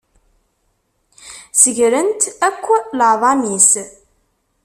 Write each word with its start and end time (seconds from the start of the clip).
Segrent 1.61 2.21
akk 2.47 2.63
leεḍam-is. 2.97 3.71